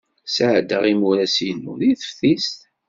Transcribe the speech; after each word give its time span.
Sɛeddaɣ 0.35 0.83
imuras-inu 0.91 1.73
deg 1.81 1.91
teftist. 2.01 2.57